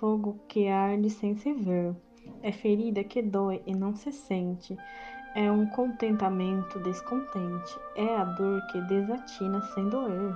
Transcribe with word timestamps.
fogo 0.00 0.40
que 0.48 0.66
arde 0.66 1.10
sem 1.10 1.36
se 1.36 1.52
ver, 1.52 1.94
é 2.42 2.50
ferida 2.50 3.04
que 3.04 3.20
dói 3.20 3.60
e 3.66 3.74
não 3.74 3.94
se 3.94 4.10
sente, 4.10 4.74
é 5.34 5.52
um 5.52 5.66
contentamento 5.66 6.78
descontente, 6.78 7.78
é 7.94 8.16
a 8.16 8.24
dor 8.24 8.66
que 8.68 8.80
desatina 8.80 9.60
sem 9.74 9.90
doer, 9.90 10.34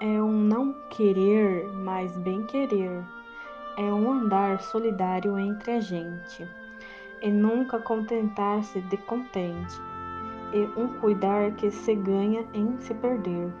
é 0.00 0.22
um 0.22 0.32
não 0.32 0.72
querer, 0.88 1.68
mas 1.74 2.16
bem 2.16 2.42
querer, 2.46 3.04
é 3.76 3.92
um 3.92 4.10
andar 4.10 4.58
solidário 4.62 5.38
entre 5.38 5.72
a 5.72 5.80
gente, 5.80 6.48
e 7.20 7.30
nunca 7.30 7.78
contentar-se 7.80 8.80
de 8.80 8.96
contente, 8.96 9.78
e 10.54 10.80
um 10.80 10.88
cuidar 11.00 11.52
que 11.56 11.70
se 11.70 11.94
ganha 11.94 12.46
em 12.54 12.78
se 12.78 12.94
perder. 12.94 13.52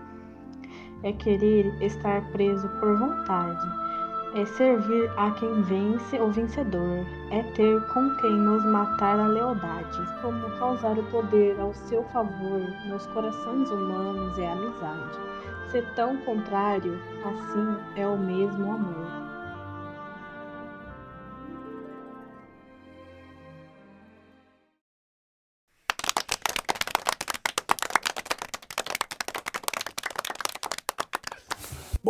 É 1.02 1.12
querer 1.12 1.66
estar 1.82 2.22
preso 2.32 2.68
por 2.80 2.98
vontade, 2.98 3.89
é 4.34 4.44
servir 4.44 5.10
a 5.16 5.30
quem 5.32 5.62
vence 5.62 6.20
o 6.20 6.30
vencedor, 6.30 7.04
é 7.30 7.42
ter 7.54 7.80
com 7.88 8.14
quem 8.16 8.32
nos 8.32 8.64
matar 8.64 9.18
a 9.18 9.26
lealdade, 9.26 9.98
como 10.22 10.50
causar 10.58 10.98
o 10.98 11.02
poder 11.04 11.58
ao 11.58 11.74
seu 11.74 12.04
favor 12.04 12.60
nos 12.86 13.06
corações 13.08 13.70
humanos 13.70 14.38
é 14.38 14.52
amizade. 14.52 15.18
Se 15.70 15.82
tão 15.94 16.16
contrário, 16.18 17.00
assim 17.24 17.76
é 17.96 18.06
o 18.06 18.18
mesmo 18.18 18.72
amor. 18.72 19.29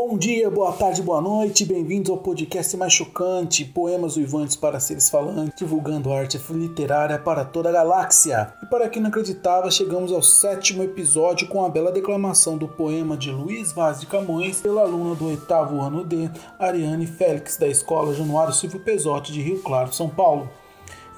Bom 0.03 0.17
dia, 0.17 0.51
boa 0.51 0.73
tarde, 0.73 1.03
boa 1.03 1.21
noite, 1.21 1.67
bem-vindos 1.67 2.11
ao 2.11 2.17
podcast 2.17 2.75
mais 2.75 2.91
chocante, 2.91 3.67
Poemas 3.67 4.17
Uivantes 4.17 4.57
para 4.57 4.81
Seres 4.81 5.11
Falantes, 5.11 5.59
divulgando 5.59 6.11
arte 6.11 6.41
literária 6.53 7.19
para 7.19 7.45
toda 7.45 7.69
a 7.69 7.73
galáxia. 7.73 8.51
E 8.63 8.67
para 8.67 8.89
quem 8.89 9.03
não 9.03 9.11
acreditava, 9.11 9.71
chegamos 9.71 10.11
ao 10.11 10.23
sétimo 10.23 10.83
episódio 10.83 11.49
com 11.49 11.63
a 11.63 11.69
bela 11.69 11.93
declamação 11.93 12.57
do 12.57 12.67
poema 12.67 13.15
de 13.15 13.31
Luiz 13.31 13.73
Vaz 13.73 14.01
de 14.01 14.07
Camões 14.07 14.59
pela 14.59 14.81
aluna 14.81 15.15
do 15.15 15.27
oitavo 15.27 15.79
ano 15.83 16.03
D, 16.03 16.31
Ariane 16.59 17.07
Félix, 17.07 17.59
da 17.59 17.69
Escola 17.69 18.15
Januário 18.15 18.55
Silvio 18.55 18.81
Pesotti 18.81 19.31
de 19.31 19.43
Rio 19.43 19.63
Claro, 19.63 19.93
São 19.93 20.09
Paulo. 20.09 20.49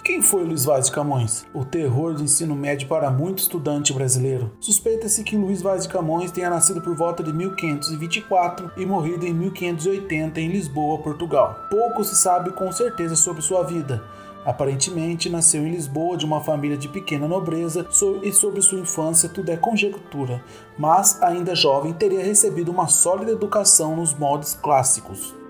Quem 0.05 0.20
foi 0.20 0.42
Luiz 0.42 0.64
Vaz 0.64 0.86
de 0.86 0.92
Camões? 0.92 1.47
O 1.55 1.64
terror 1.64 2.14
do 2.14 2.25
ensino 2.25 2.56
médio 2.56 2.89
para 2.89 3.08
muito 3.08 3.39
estudante 3.39 3.92
brasileiro. 3.92 4.50
Suspeita-se 4.58 5.22
que 5.22 5.36
Luiz 5.36 5.62
Vaz 5.62 5.84
de 5.84 5.89
Camões 5.89 6.33
tenha 6.33 6.50
nascido 6.50 6.81
por 6.83 6.97
volta 6.97 7.22
de 7.22 7.33
1524 7.33 8.73
e 8.77 8.84
morrido 8.84 9.25
em 9.25 9.33
1580 9.33 10.41
em 10.41 10.48
Lisboa, 10.48 10.98
Portugal. 10.98 11.56
Pouco 11.70 12.03
se 12.03 12.17
sabe 12.17 12.50
com 12.50 12.73
certeza 12.73 13.14
sobre 13.14 13.42
sua 13.42 13.62
vida. 13.62 14.03
Aparentemente, 14.45 15.30
nasceu 15.30 15.64
em 15.64 15.70
Lisboa 15.70 16.17
de 16.17 16.27
uma 16.27 16.41
família 16.41 16.77
de 16.77 16.89
pequena 16.89 17.28
nobreza 17.28 17.86
e 18.25 18.33
sobre 18.33 18.61
sua 18.61 18.80
infância 18.80 19.28
tudo 19.28 19.50
é 19.50 19.56
conjectura, 19.56 20.42
mas, 20.77 21.23
ainda 21.23 21.55
jovem, 21.55 21.92
teria 21.92 22.25
recebido 22.25 22.73
uma 22.73 22.89
sólida 22.89 23.30
educação 23.30 23.95
nos 23.95 24.12
moldes 24.12 24.58
clássicos 24.61 25.42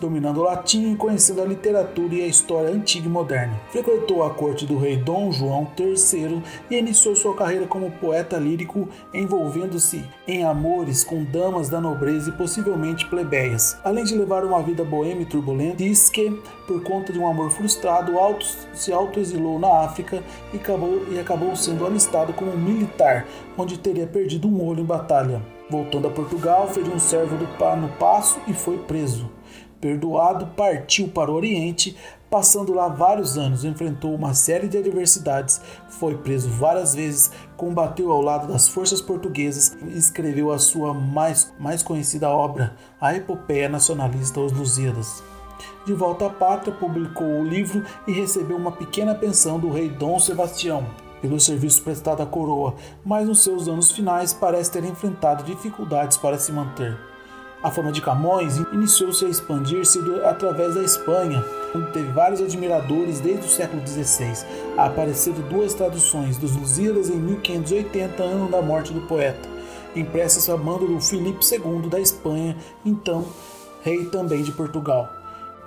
dominando 0.00 0.38
o 0.38 0.44
latim 0.44 0.92
e 0.92 0.96
conhecendo 0.96 1.42
a 1.42 1.44
literatura 1.44 2.14
e 2.14 2.22
a 2.22 2.26
história 2.26 2.70
antiga 2.70 3.06
e 3.06 3.10
moderna. 3.10 3.58
Frequentou 3.70 4.22
a 4.22 4.30
corte 4.30 4.66
do 4.66 4.78
rei 4.78 4.96
Dom 4.96 5.32
João 5.32 5.68
III 5.78 6.42
e 6.70 6.76
iniciou 6.76 7.16
sua 7.16 7.34
carreira 7.34 7.66
como 7.66 7.90
poeta 7.90 8.36
lírico, 8.36 8.88
envolvendo-se 9.12 10.04
em 10.26 10.44
amores 10.44 11.04
com 11.04 11.24
damas 11.24 11.68
da 11.68 11.80
nobreza 11.80 12.30
e 12.30 12.32
possivelmente 12.32 13.06
plebeias. 13.06 13.76
Além 13.84 14.04
de 14.04 14.16
levar 14.16 14.44
uma 14.44 14.62
vida 14.62 14.84
boêmia 14.84 15.22
e 15.22 15.26
turbulenta, 15.26 15.76
diz 15.76 16.08
que, 16.08 16.30
por 16.66 16.82
conta 16.82 17.12
de 17.12 17.18
um 17.18 17.26
amor 17.26 17.50
frustrado, 17.50 18.18
auto, 18.18 18.46
se 18.74 18.92
autoexilou 18.92 19.58
na 19.58 19.84
África 19.84 20.22
e 20.52 20.56
acabou, 20.56 21.06
e 21.10 21.18
acabou 21.18 21.54
sendo 21.56 21.86
alistado 21.86 22.32
como 22.32 22.56
militar, 22.56 23.26
onde 23.56 23.78
teria 23.78 24.06
perdido 24.06 24.48
um 24.48 24.64
olho 24.64 24.80
em 24.80 24.86
batalha. 24.86 25.42
Voltando 25.70 26.08
a 26.08 26.10
Portugal, 26.10 26.66
fez 26.68 26.88
um 26.88 26.98
servo 26.98 27.36
do, 27.36 27.46
no 27.76 27.88
passo 27.98 28.40
e 28.46 28.54
foi 28.54 28.78
preso. 28.78 29.30
Perdoado, 29.80 30.48
partiu 30.56 31.08
para 31.08 31.30
o 31.30 31.34
Oriente, 31.34 31.96
passando 32.28 32.72
lá 32.72 32.88
vários 32.88 33.38
anos, 33.38 33.64
enfrentou 33.64 34.14
uma 34.14 34.34
série 34.34 34.66
de 34.66 34.76
adversidades, 34.76 35.60
foi 35.88 36.16
preso 36.16 36.48
várias 36.50 36.94
vezes, 36.94 37.30
combateu 37.56 38.10
ao 38.10 38.20
lado 38.20 38.48
das 38.52 38.68
forças 38.68 39.00
portuguesas 39.00 39.76
e 39.82 39.96
escreveu 39.96 40.52
a 40.52 40.58
sua 40.58 40.92
mais, 40.92 41.52
mais 41.58 41.82
conhecida 41.82 42.28
obra, 42.28 42.74
a 43.00 43.14
epopeia 43.14 43.68
nacionalista 43.68 44.40
Os 44.40 44.52
Lusíadas. 44.52 45.22
De 45.86 45.92
volta 45.92 46.26
à 46.26 46.30
pátria, 46.30 46.74
publicou 46.74 47.26
o 47.26 47.44
livro 47.44 47.84
e 48.06 48.12
recebeu 48.12 48.56
uma 48.56 48.72
pequena 48.72 49.14
pensão 49.14 49.58
do 49.58 49.70
rei 49.70 49.88
Dom 49.88 50.18
Sebastião 50.18 50.86
pelo 51.20 51.40
serviço 51.40 51.82
prestado 51.82 52.22
à 52.22 52.26
coroa, 52.26 52.74
mas 53.04 53.26
nos 53.26 53.42
seus 53.42 53.68
anos 53.68 53.90
finais 53.90 54.32
parece 54.32 54.70
ter 54.70 54.84
enfrentado 54.84 55.42
dificuldades 55.44 56.16
para 56.16 56.38
se 56.38 56.52
manter. 56.52 57.07
A 57.60 57.72
fama 57.72 57.90
de 57.90 58.00
Camões 58.00 58.58
iniciou-se 58.72 59.24
a 59.24 59.28
expandir-se 59.28 59.98
através 60.24 60.76
da 60.76 60.82
Espanha, 60.82 61.44
onde 61.74 61.90
teve 61.90 62.12
vários 62.12 62.40
admiradores 62.40 63.18
desde 63.18 63.46
o 63.46 63.50
século 63.50 63.82
XVI. 63.84 64.46
Apareceram 64.76 65.40
duas 65.48 65.74
traduções 65.74 66.36
dos 66.36 66.54
Lusíadas 66.54 67.10
em 67.10 67.16
1580, 67.16 68.22
ano 68.22 68.48
da 68.48 68.62
morte 68.62 68.92
do 68.92 69.00
poeta, 69.08 69.48
impressas 69.96 70.48
a 70.48 70.56
mando 70.56 70.86
do 70.86 71.00
Filipe 71.00 71.44
II 71.44 71.88
da 71.88 71.98
Espanha, 71.98 72.56
então 72.86 73.26
rei 73.82 74.04
também 74.04 74.44
de 74.44 74.52
Portugal. 74.52 75.17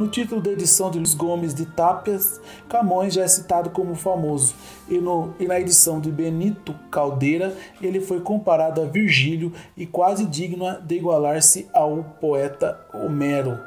No 0.02 0.08
título 0.08 0.42
da 0.42 0.52
edição 0.52 0.90
de 0.90 0.98
Luiz 0.98 1.14
Gomes 1.14 1.54
de 1.54 1.64
Tápias, 1.64 2.42
Camões 2.68 3.14
já 3.14 3.22
é 3.22 3.28
citado 3.28 3.70
como 3.70 3.94
famoso, 3.94 4.56
e, 4.90 4.98
no, 4.98 5.32
e 5.40 5.46
na 5.46 5.60
edição 5.60 6.02
de 6.02 6.12
Benito 6.12 6.74
Caldeira, 6.90 7.56
ele 7.80 8.02
foi 8.02 8.20
comparado 8.20 8.82
a 8.82 8.86
Virgílio 8.86 9.54
e 9.78 9.86
quase 9.86 10.26
digno 10.26 10.66
de 10.82 10.96
igualar-se 10.96 11.68
ao 11.72 12.04
poeta 12.20 12.84
Homero. 12.92 13.60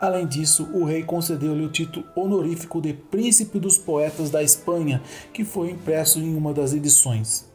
Além 0.00 0.26
disso, 0.26 0.68
o 0.74 0.84
rei 0.84 1.04
concedeu-lhe 1.04 1.64
o 1.64 1.70
título 1.70 2.04
honorífico 2.16 2.80
de 2.82 2.92
Príncipe 2.92 3.60
dos 3.60 3.78
Poetas 3.78 4.28
da 4.28 4.42
Espanha, 4.42 5.00
que 5.32 5.44
foi 5.44 5.70
impresso 5.70 6.18
em 6.18 6.36
uma 6.36 6.52
das 6.52 6.74
edições. 6.74 7.46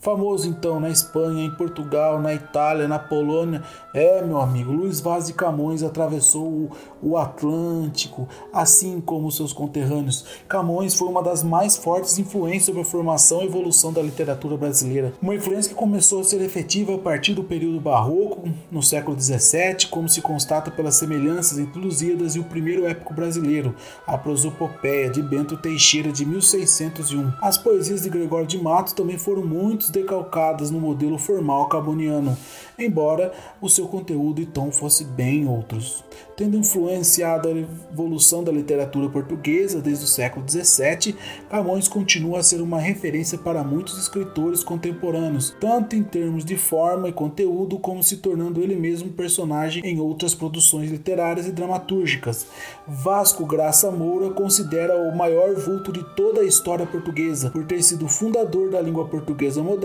Famoso 0.00 0.48
então 0.48 0.78
na 0.78 0.90
Espanha, 0.90 1.44
em 1.44 1.50
Portugal, 1.50 2.20
na 2.20 2.32
Itália, 2.32 2.86
na 2.86 3.00
Polônia. 3.00 3.64
É, 3.92 4.22
meu 4.22 4.40
amigo, 4.40 4.70
Luiz 4.70 5.00
Vaz 5.00 5.26
de 5.26 5.32
Camões 5.32 5.82
atravessou 5.82 6.46
o, 6.46 6.70
o 7.02 7.16
Atlântico, 7.16 8.28
assim 8.52 9.00
como 9.00 9.30
seus 9.32 9.52
conterrâneos. 9.52 10.24
Camões 10.48 10.94
foi 10.94 11.08
uma 11.08 11.20
das 11.20 11.42
mais 11.42 11.76
fortes 11.76 12.16
influências 12.16 12.66
sobre 12.66 12.82
a 12.82 12.84
formação 12.84 13.42
e 13.42 13.46
evolução 13.46 13.92
da 13.92 14.00
literatura 14.00 14.56
brasileira. 14.56 15.12
Uma 15.20 15.34
influência 15.34 15.70
que 15.70 15.74
começou 15.74 16.20
a 16.20 16.24
ser 16.24 16.40
efetiva 16.42 16.94
a 16.94 16.98
partir 16.98 17.34
do 17.34 17.42
período 17.42 17.80
barroco, 17.80 18.48
no 18.70 18.82
século 18.82 19.20
XVII, 19.20 19.88
como 19.90 20.08
se 20.08 20.22
constata 20.22 20.70
pelas 20.70 20.94
semelhanças 20.94 21.58
entre 21.58 21.80
Lusíadas 21.80 22.36
e 22.36 22.38
o 22.38 22.44
primeiro 22.44 22.86
épico 22.86 23.12
brasileiro, 23.12 23.74
a 24.06 24.16
Prosopopeia, 24.16 25.10
de 25.10 25.20
Bento 25.22 25.56
Teixeira, 25.56 26.12
de 26.12 26.24
1601. 26.24 27.32
As 27.42 27.58
poesias 27.58 28.02
de 28.02 28.08
Gregório 28.08 28.46
de 28.46 28.62
Matos 28.62 28.92
também 28.92 29.18
foram 29.18 29.44
muito 29.44 29.87
decalcadas 29.90 30.70
no 30.70 30.80
modelo 30.80 31.18
formal 31.18 31.68
caboniano, 31.68 32.36
embora 32.78 33.32
o 33.60 33.68
seu 33.68 33.86
conteúdo 33.88 34.40
e 34.40 34.46
tom 34.46 34.70
fosse 34.70 35.04
bem 35.04 35.48
outros. 35.48 36.04
Tendo 36.36 36.56
influenciado 36.56 37.48
a 37.48 37.50
evolução 37.50 38.44
da 38.44 38.52
literatura 38.52 39.08
portuguesa 39.08 39.80
desde 39.80 40.04
o 40.04 40.08
século 40.08 40.48
XVII, 40.48 41.16
Camões 41.50 41.88
continua 41.88 42.38
a 42.38 42.42
ser 42.44 42.60
uma 42.60 42.78
referência 42.78 43.36
para 43.36 43.64
muitos 43.64 43.98
escritores 43.98 44.62
contemporâneos, 44.62 45.54
tanto 45.60 45.96
em 45.96 46.02
termos 46.02 46.44
de 46.44 46.56
forma 46.56 47.08
e 47.08 47.12
conteúdo, 47.12 47.78
como 47.78 48.02
se 48.04 48.18
tornando 48.18 48.62
ele 48.62 48.76
mesmo 48.76 49.10
personagem 49.10 49.84
em 49.84 49.98
outras 49.98 50.34
produções 50.34 50.90
literárias 50.90 51.46
e 51.46 51.52
dramatúrgicas. 51.52 52.46
Vasco 52.86 53.44
Graça 53.44 53.90
Moura 53.90 54.30
considera 54.30 54.96
o 54.96 55.16
maior 55.16 55.54
vulto 55.56 55.92
de 55.92 56.04
toda 56.14 56.42
a 56.42 56.44
história 56.44 56.86
portuguesa, 56.86 57.50
por 57.50 57.64
ter 57.64 57.82
sido 57.82 58.08
fundador 58.08 58.70
da 58.70 58.80
língua 58.80 59.06
portuguesa 59.06 59.60
moderna 59.60 59.77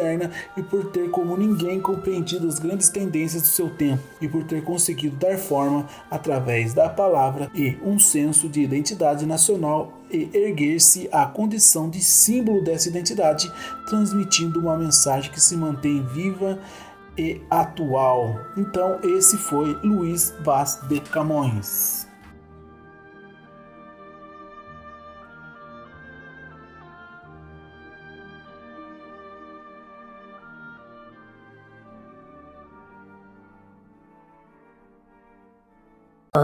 e 0.58 0.62
por 0.62 0.86
ter 0.86 1.10
como 1.10 1.38
ninguém 1.38 1.80
compreendido 1.80 2.48
as 2.48 2.60
grandes 2.60 2.90
tendências 2.90 3.42
do 3.42 3.48
seu 3.48 3.70
tempo 3.70 4.02
e 4.22 4.28
por 4.28 4.44
ter 4.44 4.64
conseguido 4.64 5.16
dar 5.16 5.38
forma 5.38 5.88
através 6.10 6.74
da 6.74 6.90
palavra 6.90 7.50
e 7.54 7.78
um 7.84 8.00
senso 8.00 8.50
de 8.50 8.62
identidade 8.62 9.26
nacional 9.26 10.02
e 10.12 10.30
erguer-se 10.34 11.10
à 11.12 11.26
condição 11.26 11.90
de 11.90 12.02
símbolo 12.02 12.64
dessa 12.64 12.90
identidade, 12.90 13.52
transmitindo 13.88 14.60
uma 14.60 14.78
mensagem 14.78 15.32
que 15.32 15.42
se 15.42 15.56
mantém 15.56 16.06
viva 16.14 16.60
e 17.18 17.42
atual. 17.50 18.40
Então, 18.58 19.00
esse 19.04 19.38
foi 19.38 19.74
Luiz 19.84 20.34
Vaz 20.44 20.80
de 20.88 21.00
Camões. 21.00 22.13
Hoje 36.36 36.42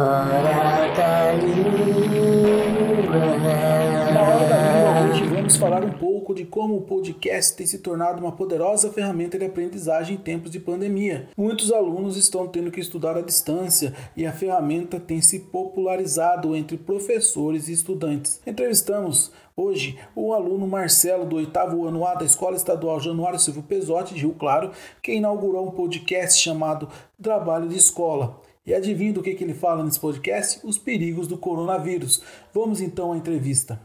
vamos 5.34 5.56
falar 5.56 5.84
um 5.84 5.90
pouco 5.90 6.36
de 6.36 6.46
como 6.46 6.78
o 6.78 6.82
podcast 6.82 7.58
tem 7.58 7.66
se 7.66 7.80
tornado 7.80 8.22
uma 8.22 8.32
poderosa 8.32 8.92
ferramenta 8.92 9.40
de 9.40 9.46
aprendizagem 9.46 10.16
em 10.16 10.20
tempos 10.20 10.52
de 10.52 10.60
pandemia. 10.60 11.30
Muitos 11.36 11.72
alunos 11.72 12.18
estão 12.18 12.48
tendo 12.48 12.70
que 12.70 12.80
estudar 12.80 13.18
à 13.18 13.22
distância 13.22 13.92
e 14.16 14.28
a 14.28 14.32
ferramenta 14.32 15.00
tem 15.00 15.24
se 15.24 15.40
popularizado 15.40 16.56
entre 16.56 16.78
professores 16.78 17.68
e 17.68 17.74
estudantes. 17.74 18.40
Entrevistamos 18.46 19.32
Hoje, 19.58 19.98
o 20.16 20.34
aluno 20.34 20.68
Marcelo, 20.68 21.26
do 21.26 21.36
oitavo 21.36 21.86
ano 21.86 22.06
A 22.06 22.14
da 22.14 22.24
Escola 22.24 22.56
Estadual 22.56 23.00
Januário 23.00 23.38
Silvio 23.38 23.64
Pesotti, 23.64 24.14
de 24.14 24.22
Rio 24.22 24.36
Claro, 24.36 24.72
que 25.02 25.14
inaugurou 25.14 25.68
um 25.68 25.72
podcast 25.72 26.40
chamado 26.40 26.88
Trabalho 27.22 27.68
de 27.68 27.76
Escola. 27.76 28.40
E 28.66 28.74
adivinha 28.74 29.14
do 29.14 29.24
que, 29.24 29.34
que 29.34 29.44
ele 29.44 29.54
fala 29.54 29.84
nesse 29.84 30.00
podcast? 30.00 30.60
Os 30.66 30.78
perigos 30.78 31.28
do 31.28 31.38
coronavírus. 31.38 32.22
Vamos 32.54 32.82
então 32.82 33.14
à 33.14 33.18
entrevista. 33.18 33.82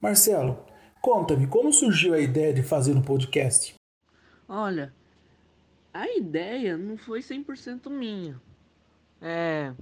Marcelo, 0.00 0.64
conta-me 1.02 1.46
como 1.46 1.72
surgiu 1.72 2.14
a 2.14 2.20
ideia 2.20 2.52
de 2.52 2.62
fazer 2.62 2.94
um 2.94 3.02
podcast? 3.02 3.74
Olha, 4.48 4.94
a 5.92 6.08
ideia 6.16 6.76
não 6.76 6.96
foi 6.96 7.20
100% 7.20 7.90
minha. 7.90 8.40
É, 9.20 9.72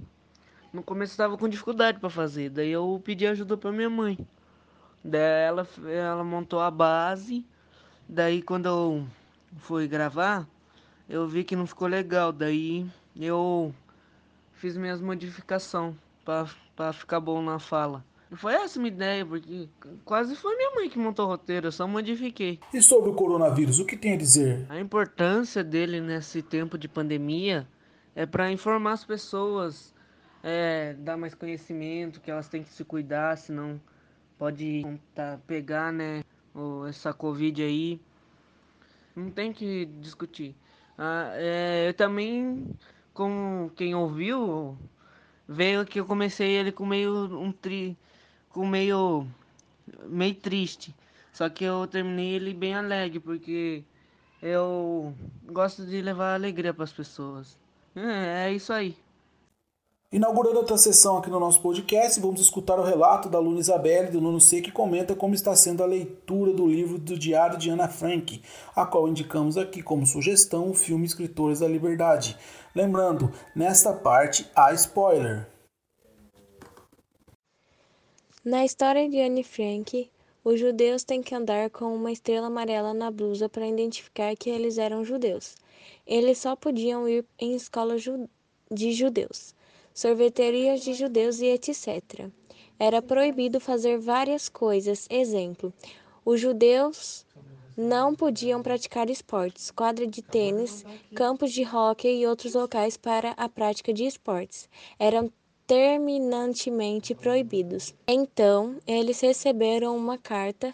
no 0.73 0.81
começo 0.81 1.13
eu 1.13 1.17
tava 1.17 1.37
com 1.37 1.47
dificuldade 1.47 1.99
para 1.99 2.09
fazer, 2.09 2.49
daí 2.49 2.71
eu 2.71 3.01
pedi 3.03 3.27
ajuda 3.27 3.57
para 3.57 3.71
minha 3.71 3.89
mãe. 3.89 4.17
Daí 5.03 5.47
ela, 5.47 5.67
ela 5.87 6.23
montou 6.23 6.59
a 6.59 6.71
base, 6.71 7.45
daí 8.07 8.41
quando 8.41 8.65
eu 8.65 9.07
fui 9.57 9.87
gravar, 9.87 10.47
eu 11.07 11.27
vi 11.27 11.43
que 11.43 11.55
não 11.55 11.67
ficou 11.67 11.87
legal, 11.87 12.31
daí 12.31 12.85
eu 13.15 13.73
fiz 14.53 14.75
minhas 14.75 15.01
modificações 15.01 15.95
para 16.23 16.93
ficar 16.93 17.19
bom 17.19 17.41
na 17.41 17.59
fala. 17.59 18.03
Foi 18.33 18.53
essa 18.53 18.79
minha 18.79 18.91
ideia, 18.91 19.25
porque 19.25 19.69
quase 20.03 20.35
foi 20.35 20.55
minha 20.57 20.71
mãe 20.71 20.89
que 20.89 20.97
montou 20.97 21.25
o 21.25 21.29
roteiro, 21.29 21.67
eu 21.67 21.71
só 21.71 21.87
modifiquei. 21.87 22.59
E 22.73 22.81
sobre 22.81 23.11
o 23.11 23.13
coronavírus, 23.13 23.79
o 23.79 23.85
que 23.85 23.95
tem 23.95 24.13
a 24.13 24.17
dizer? 24.17 24.65
A 24.67 24.79
importância 24.79 25.63
dele 25.63 26.01
nesse 26.01 26.41
tempo 26.41 26.77
de 26.77 26.87
pandemia 26.87 27.67
é 28.15 28.25
para 28.25 28.51
informar 28.51 28.93
as 28.93 29.05
pessoas 29.05 29.93
é, 30.43 30.93
dar 30.99 31.17
mais 31.17 31.33
conhecimento, 31.33 32.19
que 32.19 32.31
elas 32.31 32.49
têm 32.49 32.63
que 32.63 32.73
se 32.73 32.83
cuidar, 32.83 33.37
senão 33.37 33.79
pode 34.37 34.85
tá, 35.13 35.39
pegar, 35.47 35.93
né, 35.93 36.23
essa 36.89 37.13
Covid 37.13 37.63
aí. 37.63 38.01
Não 39.15 39.29
tem 39.29 39.53
que 39.53 39.85
discutir. 39.85 40.55
Ah, 40.97 41.31
é, 41.35 41.89
eu 41.89 41.93
também, 41.93 42.67
como 43.13 43.69
quem 43.75 43.95
ouviu, 43.95 44.77
veio 45.47 45.85
que 45.85 45.99
eu 45.99 46.05
comecei 46.05 46.51
ele 46.51 46.71
com 46.71 46.85
meio 46.85 47.37
um 47.39 47.51
tri, 47.51 47.97
com 48.49 48.65
meio 48.67 49.27
meio 50.07 50.35
triste. 50.35 50.95
Só 51.33 51.49
que 51.49 51.63
eu 51.65 51.85
terminei 51.87 52.35
ele 52.35 52.53
bem 52.53 52.73
alegre, 52.75 53.19
porque 53.19 53.83
eu 54.41 55.13
gosto 55.45 55.85
de 55.85 56.01
levar 56.01 56.33
alegria 56.35 56.73
para 56.73 56.83
as 56.83 56.93
pessoas. 56.93 57.57
É, 57.95 58.47
é 58.49 58.53
isso 58.53 58.71
aí. 58.73 58.97
Inaugurando 60.11 60.59
outra 60.59 60.77
sessão 60.77 61.17
aqui 61.17 61.31
no 61.31 61.39
nosso 61.39 61.59
podcast, 61.61 62.19
vamos 62.21 62.39
escutar 62.39 62.79
o 62.79 62.83
relato 62.83 63.27
da 63.27 63.39
aluna 63.39 63.59
Isabelle 63.59 64.11
do 64.11 64.21
nono 64.21 64.39
C 64.39 64.61
que 64.61 64.71
comenta 64.71 65.15
como 65.15 65.33
está 65.33 65.55
sendo 65.55 65.81
a 65.81 65.87
leitura 65.87 66.53
do 66.53 66.67
livro 66.67 66.99
do 66.99 67.17
Diário 67.17 67.57
de 67.57 67.71
Ana 67.71 67.87
Frank, 67.87 68.41
a 68.75 68.85
qual 68.85 69.09
indicamos 69.09 69.57
aqui 69.57 69.81
como 69.81 70.05
sugestão 70.05 70.69
o 70.69 70.75
filme 70.75 71.05
Escritores 71.05 71.59
da 71.59 71.67
Liberdade. 71.67 72.37
Lembrando, 72.73 73.33
nesta 73.55 73.93
parte 73.93 74.47
há 74.55 74.71
spoiler. 74.73 75.49
Na 78.43 78.63
história 78.63 79.09
de 79.09 79.19
Anne 79.19 79.43
Frank, 79.43 80.09
os 80.43 80.59
judeus 80.59 81.03
têm 81.03 81.23
que 81.23 81.33
andar 81.33 81.71
com 81.71 81.93
uma 81.93 82.11
estrela 82.11 82.45
amarela 82.45 82.93
na 82.93 83.09
blusa 83.09 83.49
para 83.49 83.67
identificar 83.67 84.35
que 84.35 84.51
eles 84.51 84.77
eram 84.77 85.03
judeus. 85.03 85.55
Eles 86.05 86.37
só 86.37 86.55
podiam 86.55 87.09
ir 87.09 87.25
em 87.39 87.55
escolas 87.55 88.03
de 88.71 88.93
judeus 88.93 89.55
sorveterias 89.95 90.81
de 90.81 90.93
judeus 90.93 91.39
e 91.39 91.45
etc. 91.45 92.29
Era 92.77 93.01
proibido 93.01 93.59
fazer 93.61 93.97
várias 93.97 94.49
coisas. 94.49 95.07
Exemplo: 95.09 95.73
os 96.25 96.39
judeus 96.41 97.25
não 97.77 98.13
podiam 98.13 98.61
praticar 98.61 99.09
esportes, 99.09 99.71
quadra 99.71 100.05
de 100.05 100.21
tênis, 100.21 100.85
campos 101.15 101.51
de 101.51 101.63
hóquei 101.65 102.21
e 102.21 102.27
outros 102.27 102.53
locais 102.53 102.97
para 102.97 103.31
a 103.31 103.49
prática 103.49 103.93
de 103.93 104.05
esportes. 104.05 104.69
Eram 104.99 105.31
terminantemente 105.65 107.15
proibidos. 107.15 107.95
Então, 108.07 108.77
eles 108.85 109.19
receberam 109.19 109.97
uma 109.97 110.17
carta, 110.17 110.73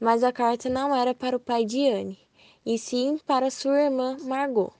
mas 0.00 0.24
a 0.24 0.32
carta 0.32 0.68
não 0.68 0.94
era 0.94 1.14
para 1.14 1.36
o 1.36 1.40
pai 1.40 1.64
de 1.64 1.88
Anne, 1.88 2.18
e 2.64 2.78
sim 2.78 3.18
para 3.24 3.50
sua 3.50 3.82
irmã 3.82 4.16
Margot. 4.22 4.72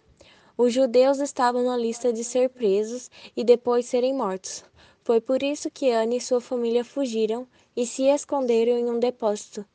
Os 0.58 0.72
judeus 0.72 1.18
estavam 1.18 1.62
na 1.62 1.76
lista 1.76 2.10
de 2.10 2.24
ser 2.24 2.48
presos 2.48 3.10
e 3.36 3.44
depois 3.44 3.84
serem 3.84 4.14
mortos. 4.14 4.64
Foi 5.04 5.20
por 5.20 5.42
isso 5.42 5.70
que 5.70 5.90
Anne 5.90 6.16
e 6.16 6.20
sua 6.20 6.40
família 6.40 6.82
fugiram 6.82 7.46
e 7.76 7.84
se 7.84 8.04
esconderam 8.04 8.78
em 8.78 8.88
um 8.88 8.98
depósito. 8.98 9.66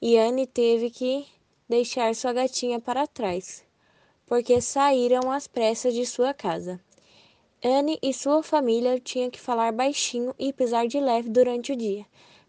E 0.00 0.18
Anne 0.18 0.46
teve 0.46 0.90
que 0.90 1.26
deixar 1.66 2.14
sua 2.14 2.34
gatinha 2.34 2.78
para 2.78 3.06
trás, 3.06 3.64
porque 4.26 4.60
saíram 4.60 5.32
às 5.32 5.46
pressas 5.46 5.94
de 5.94 6.04
sua 6.04 6.34
casa. 6.34 6.78
Anne 7.64 7.98
e 8.02 8.12
sua 8.12 8.42
família 8.42 9.00
tinham 9.00 9.30
que 9.30 9.40
falar 9.40 9.72
baixinho 9.72 10.34
e 10.38 10.52
pisar 10.52 10.86
de 10.86 11.00
leve 11.00 11.30
durante 11.30 11.72
o 11.72 11.76
dia, 11.76 12.04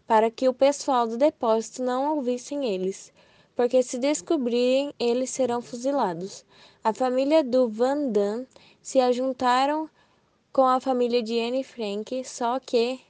para 0.06 0.30
que 0.30 0.46
o 0.46 0.52
pessoal 0.52 1.06
do 1.06 1.16
depósito 1.16 1.82
não 1.82 2.16
ouvissem 2.16 2.66
eles 2.66 3.10
porque 3.58 3.82
se 3.82 3.98
descobrirem, 3.98 4.94
eles 5.00 5.30
serão 5.30 5.60
fuzilados. 5.60 6.44
A 6.84 6.92
família 6.92 7.42
do 7.42 7.68
Van 7.68 8.06
Damme 8.06 8.46
se 8.80 9.00
ajuntaram 9.00 9.90
com 10.52 10.64
a 10.64 10.78
família 10.78 11.20
de 11.20 11.40
Anne 11.40 11.64
Frank, 11.64 12.22
só 12.24 12.60
que 12.60 13.00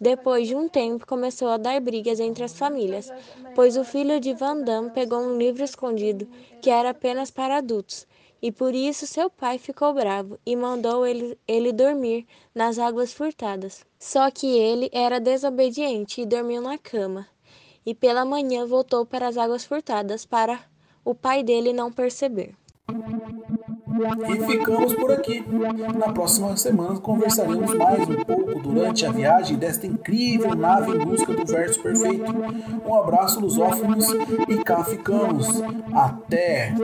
depois 0.00 0.48
de 0.48 0.56
um 0.56 0.66
tempo 0.66 1.06
começou 1.06 1.48
a 1.48 1.58
dar 1.58 1.78
brigas 1.82 2.20
entre 2.20 2.42
as 2.42 2.56
famílias, 2.56 3.12
pois 3.54 3.76
o 3.76 3.84
filho 3.84 4.18
de 4.18 4.32
Van 4.32 4.62
Damme 4.62 4.88
pegou 4.92 5.20
um 5.20 5.36
livro 5.36 5.62
escondido 5.62 6.26
que 6.62 6.70
era 6.70 6.88
apenas 6.88 7.30
para 7.30 7.58
adultos, 7.58 8.06
e 8.40 8.50
por 8.50 8.74
isso 8.74 9.06
seu 9.06 9.28
pai 9.28 9.58
ficou 9.58 9.92
bravo 9.92 10.38
e 10.46 10.56
mandou 10.56 11.04
ele, 11.04 11.38
ele 11.46 11.70
dormir 11.70 12.26
nas 12.54 12.78
águas 12.78 13.12
furtadas. 13.12 13.84
Só 13.98 14.30
que 14.30 14.46
ele 14.46 14.88
era 14.90 15.20
desobediente 15.20 16.22
e 16.22 16.26
dormiu 16.26 16.62
na 16.62 16.78
cama 16.78 17.28
e 17.88 17.94
pela 17.94 18.22
manhã 18.22 18.66
voltou 18.66 19.06
para 19.06 19.26
as 19.26 19.38
águas 19.38 19.64
furtadas 19.64 20.26
para 20.26 20.60
o 21.02 21.14
pai 21.14 21.42
dele 21.42 21.72
não 21.72 21.90
perceber. 21.90 22.54
E 24.28 24.46
ficamos 24.46 24.92
por 24.92 25.10
aqui. 25.10 25.42
Na 25.96 26.12
próxima 26.12 26.54
semana 26.58 27.00
conversaremos 27.00 27.72
mais 27.72 28.06
um 28.06 28.22
pouco 28.24 28.60
durante 28.60 29.06
a 29.06 29.10
viagem 29.10 29.56
desta 29.56 29.86
incrível 29.86 30.54
nave 30.54 30.92
em 30.94 30.98
busca 30.98 31.32
do 31.32 31.46
verso 31.46 31.82
perfeito. 31.82 32.24
Um 32.86 32.94
abraço, 32.94 33.40
lusófonos, 33.40 34.06
e 34.46 34.62
cá 34.62 34.84
ficamos. 34.84 35.46
Até! 35.94 36.74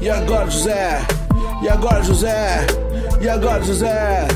E 0.00 0.10
agora, 0.10 0.50
José? 0.50 0.98
E 1.62 1.68
agora, 1.68 2.02
José? 2.02 2.66
E 3.20 3.28
agora, 3.28 3.62
José? 3.62 4.28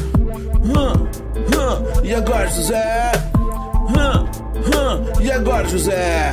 E 2.04 2.14
agora, 2.14 2.48
José? 2.48 3.12
E 5.20 5.30
agora, 5.32 5.68
José? 5.68 6.30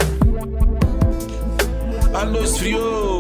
A 2.13 2.25
noite 2.25 2.51
esfriou. 2.51 3.19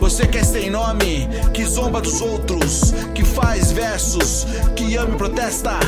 Você 0.00 0.26
quer 0.26 0.44
sem 0.44 0.68
nome, 0.68 1.28
que 1.54 1.64
zomba 1.64 2.00
dos 2.00 2.20
outros, 2.20 2.92
faz 3.32 3.72
versos, 3.72 4.46
que 4.76 4.96
ama 4.96 5.14
e 5.14 5.18
protesta. 5.18 5.78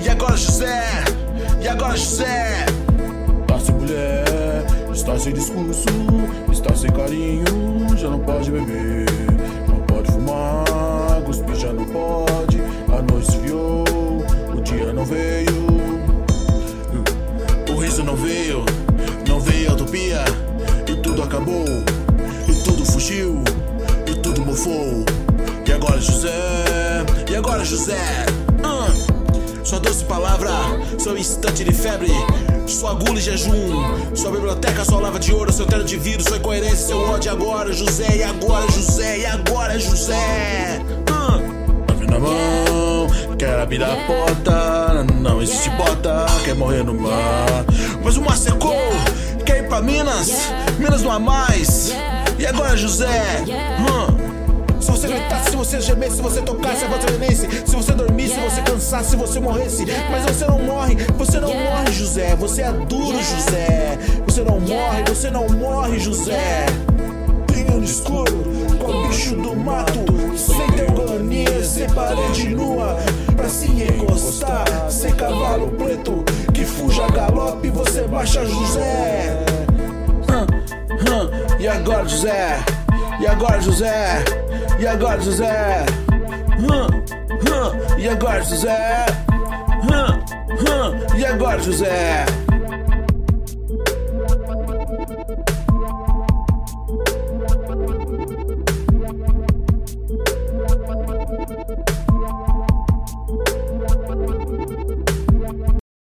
E 0.00 0.08
agora, 0.08 0.36
José? 0.36 1.04
E 1.60 1.68
agora, 1.68 1.96
José? 1.96 2.66
Tá 3.46 3.58
sem 3.58 3.74
mulher, 3.74 4.64
está 4.92 5.18
sem 5.18 5.32
discurso, 5.32 5.86
está 6.52 6.74
sem 6.74 6.90
carinho, 6.90 7.44
já 7.96 8.10
não 8.10 8.20
pode 8.20 8.50
beber, 8.50 9.06
não 9.68 9.80
pode 9.80 10.10
fumar, 10.12 11.22
cuspir 11.24 11.56
já 11.56 11.72
não 11.72 11.84
pode. 11.86 12.60
A 12.92 13.02
noite 13.02 13.30
esfriou, 13.30 13.84
o 14.54 14.60
dia 14.60 14.92
não 14.92 15.04
veio, 15.04 15.66
o 17.70 17.80
riso 17.80 18.04
não 18.04 18.16
veio, 18.16 18.64
não 19.26 19.40
veio 19.40 19.70
a 19.70 19.74
utopia, 19.74 20.24
e 20.86 20.96
tudo 20.96 21.22
acabou, 21.22 21.64
e 22.48 22.64
tudo 22.64 22.84
fugiu 22.84 23.42
tudo 24.22 24.44
mofou. 24.44 25.27
E 25.68 25.72
agora 25.72 26.00
José? 26.00 27.04
E 27.30 27.36
agora 27.36 27.62
José? 27.62 28.24
Uh. 28.64 29.66
Sua 29.66 29.78
doce 29.78 30.02
palavra, 30.02 30.50
seu 30.98 31.14
instante 31.18 31.62
de 31.62 31.74
febre. 31.74 32.10
Sua 32.66 32.94
gula 32.94 33.18
e 33.18 33.20
jejum, 33.20 34.16
sua 34.16 34.30
biblioteca, 34.30 34.82
sua 34.82 34.98
lava 34.98 35.18
de 35.18 35.30
ouro, 35.30 35.52
seu 35.52 35.66
terno 35.66 35.84
de 35.84 35.98
vidro, 35.98 36.26
sua 36.26 36.38
incoerência, 36.38 36.86
seu 36.86 36.98
ódio 36.98 37.30
agora, 37.32 37.70
José, 37.70 38.16
e 38.16 38.22
agora, 38.22 38.66
José, 38.70 39.18
e 39.18 39.26
agora, 39.26 39.78
José. 39.78 40.80
Uh. 41.10 42.10
na 42.10 42.18
mão, 42.18 43.36
quer 43.38 43.60
abrir 43.60 43.82
a 43.84 43.94
porta, 44.06 45.04
não 45.20 45.42
existe 45.42 45.68
bota, 45.70 46.24
quer 46.46 46.54
morrer 46.54 46.82
no 46.82 46.94
mar. 46.94 47.66
Mas 48.02 48.16
o 48.16 48.22
mar 48.22 48.38
secou, 48.38 48.74
quer 49.44 49.64
ir 49.64 49.68
pra 49.68 49.82
Minas, 49.82 50.30
Minas 50.78 51.02
não 51.02 51.12
há 51.12 51.18
mais. 51.18 51.92
E 52.38 52.46
agora, 52.46 52.74
José? 52.74 53.44
Uh. 53.46 54.27
Se 55.08 55.14
você 55.14 55.20
gritasse, 55.20 55.50
se 55.50 55.56
você 55.56 55.80
gemesse, 55.80 56.16
se 56.16 56.22
você 56.22 56.42
tocasse 56.42 56.84
a 56.84 56.88
voz 56.88 57.02
tremesse, 57.02 57.48
se 57.64 57.74
você 57.74 57.92
dormisse, 57.92 58.34
se 58.34 58.40
você 58.40 58.60
cansasse, 58.60 59.10
se 59.10 59.16
você 59.16 59.40
morresse. 59.40 59.86
Mas 60.10 60.22
você 60.24 60.44
não 60.44 60.58
morre, 60.58 60.96
você 61.16 61.40
não 61.40 61.48
morre, 61.48 61.92
José. 61.92 62.36
Você 62.36 62.60
é 62.60 62.72
duro, 62.72 63.16
José. 63.16 63.98
Você 64.26 64.42
não 64.42 64.60
morre, 64.60 65.04
você 65.08 65.30
não 65.30 65.48
morre, 65.48 65.98
José. 65.98 66.66
Brilhando 67.46 67.84
escuro, 67.84 68.44
com 68.78 69.08
bicho 69.08 69.34
do 69.36 69.56
mato, 69.56 70.04
sem 70.36 70.66
teogonia, 70.72 71.64
sem 71.64 71.88
parede 71.88 72.50
nua, 72.50 72.98
pra 73.34 73.48
se 73.48 73.66
encostar, 73.66 74.66
sem 74.90 75.14
cavalo 75.14 75.68
preto, 75.68 76.22
que 76.52 76.66
fuja 76.66 77.06
a 77.06 77.10
galope, 77.10 77.70
você 77.70 78.02
baixa, 78.02 78.44
José. 78.44 79.42
Hum, 80.30 80.46
hum. 80.92 81.56
E 81.58 81.66
agora, 81.66 82.06
José? 82.06 82.58
E 83.20 83.26
agora, 83.26 83.58
José? 83.60 84.22
E 84.78 84.86
agora, 84.86 85.20
José? 85.20 85.86
Hum, 86.60 86.86
hum. 87.32 87.98
E 87.98 88.08
agora, 88.08 88.42
José? 88.44 89.06
Hum, 89.82 90.20
hum. 90.52 91.18
E 91.18 91.26
agora, 91.26 91.60
José? 91.60 92.47